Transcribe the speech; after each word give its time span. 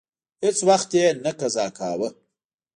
هیڅ 0.43 0.57
وخت 0.69 0.89
یې 0.99 1.07
نه 1.23 1.31
قضا 1.39 1.65
کاوه. 1.77 2.09